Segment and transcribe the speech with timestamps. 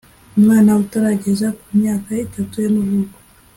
[0.37, 3.17] umwana utarageza ku myaka itatu y amavuko